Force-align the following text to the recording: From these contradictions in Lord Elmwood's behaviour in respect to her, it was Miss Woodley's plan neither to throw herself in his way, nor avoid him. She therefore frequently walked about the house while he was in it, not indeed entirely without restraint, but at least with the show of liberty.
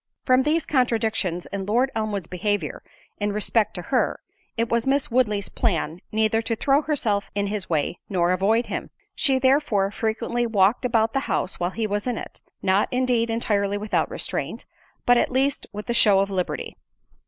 From 0.25 0.41
these 0.41 0.65
contradictions 0.65 1.45
in 1.53 1.67
Lord 1.67 1.91
Elmwood's 1.93 2.25
behaviour 2.25 2.81
in 3.19 3.31
respect 3.31 3.75
to 3.75 3.81
her, 3.93 4.19
it 4.57 4.67
was 4.67 4.87
Miss 4.87 5.11
Woodley's 5.11 5.47
plan 5.49 5.99
neither 6.11 6.41
to 6.41 6.55
throw 6.55 6.81
herself 6.81 7.29
in 7.35 7.45
his 7.45 7.69
way, 7.69 7.99
nor 8.09 8.31
avoid 8.31 8.65
him. 8.65 8.89
She 9.13 9.37
therefore 9.37 9.91
frequently 9.91 10.47
walked 10.47 10.85
about 10.85 11.13
the 11.13 11.19
house 11.29 11.59
while 11.59 11.69
he 11.69 11.85
was 11.85 12.07
in 12.07 12.17
it, 12.17 12.41
not 12.63 12.91
indeed 12.91 13.29
entirely 13.29 13.77
without 13.77 14.09
restraint, 14.09 14.65
but 15.05 15.17
at 15.19 15.29
least 15.31 15.67
with 15.71 15.85
the 15.85 15.93
show 15.93 16.19
of 16.19 16.31
liberty. 16.31 16.75